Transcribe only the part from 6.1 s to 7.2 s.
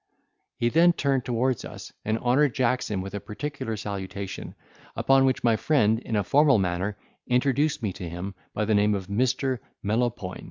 a formal manner,